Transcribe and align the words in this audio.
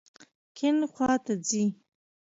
کیڼ 0.57 0.75
خواته 0.93 1.33
ځئ 1.47 1.65